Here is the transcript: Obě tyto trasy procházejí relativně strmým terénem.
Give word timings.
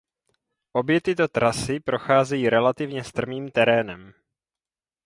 Obě 0.71 1.01
tyto 1.01 1.27
trasy 1.27 1.79
procházejí 1.79 2.49
relativně 2.49 3.03
strmým 3.03 3.51
terénem. 3.51 4.13